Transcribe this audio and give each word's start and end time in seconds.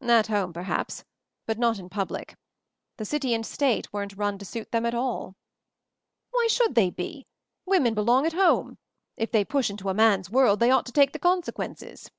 "At 0.00 0.28
home, 0.28 0.54
perhaps, 0.54 1.04
but 1.44 1.58
not 1.58 1.78
in 1.78 1.90
public. 1.90 2.36
The 2.96 3.04
city 3.04 3.34
and 3.34 3.44
state 3.44 3.92
weren't 3.92 4.16
run 4.16 4.38
to 4.38 4.44
suit 4.46 4.72
them 4.72 4.86
at 4.86 4.94
all." 4.94 5.36
"Why 6.30 6.46
should 6.48 6.74
they 6.74 6.88
be? 6.88 7.26
Women 7.66 7.92
belong 7.92 8.24
at 8.24 8.32
home. 8.32 8.78
If 9.18 9.30
they 9.30 9.44
push 9.44 9.68
into 9.68 9.90
a 9.90 9.92
man's 9.92 10.30
world 10.30 10.58
they 10.60 10.70
ought 10.70 10.86
to 10.86 10.92
take 10.92 11.12
the 11.12 11.18
consequences." 11.18 12.10